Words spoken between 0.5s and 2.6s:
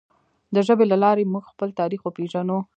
د ژبې له لارې موږ خپل تاریخ وپیژنو.